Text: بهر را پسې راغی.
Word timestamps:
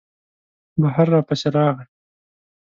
بهر 0.81 1.07
را 1.13 1.21
پسې 1.27 1.47
راغی. 1.55 1.85